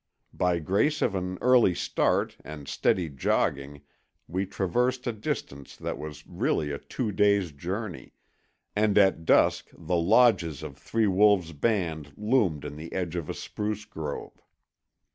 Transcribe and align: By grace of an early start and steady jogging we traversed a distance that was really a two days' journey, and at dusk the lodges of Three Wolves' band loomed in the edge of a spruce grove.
By 0.33 0.57
grace 0.57 1.03
of 1.03 1.13
an 1.13 1.37
early 1.41 1.75
start 1.75 2.35
and 2.43 2.67
steady 2.67 3.07
jogging 3.07 3.83
we 4.27 4.47
traversed 4.47 5.05
a 5.05 5.13
distance 5.13 5.75
that 5.77 5.99
was 5.99 6.25
really 6.25 6.71
a 6.71 6.79
two 6.79 7.11
days' 7.11 7.51
journey, 7.51 8.13
and 8.75 8.97
at 8.97 9.25
dusk 9.25 9.69
the 9.77 9.97
lodges 9.97 10.63
of 10.63 10.75
Three 10.75 11.05
Wolves' 11.05 11.53
band 11.53 12.13
loomed 12.17 12.65
in 12.65 12.77
the 12.77 12.91
edge 12.93 13.15
of 13.15 13.29
a 13.29 13.35
spruce 13.35 13.85
grove. 13.85 14.41